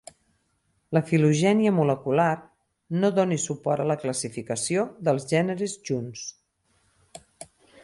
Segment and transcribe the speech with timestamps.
[0.97, 2.29] La filogènia molecular
[3.03, 6.27] no dóna suport a la classificació dels gèneres junts.